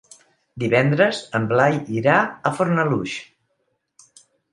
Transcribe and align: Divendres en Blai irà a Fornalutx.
Divendres 0.61 1.19
en 1.39 1.43
Blai 1.51 1.77
irà 2.05 2.15
a 2.51 2.53
Fornalutx. 2.61 4.17